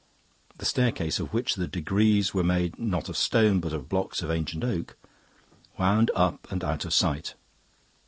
The 0.57 0.65
staircase, 0.65 1.19
of 1.19 1.31
which 1.31 1.53
the 1.53 1.67
degrees 1.67 2.33
were 2.33 2.43
made 2.43 2.79
not 2.79 3.07
of 3.07 3.15
stone 3.15 3.59
but 3.59 3.71
of 3.71 3.87
blocks 3.87 4.23
of 4.23 4.31
ancient 4.31 4.63
oak, 4.63 4.97
wound 5.77 6.09
up 6.15 6.51
and 6.51 6.63
out 6.63 6.85
of 6.85 6.93
sight. 6.95 7.35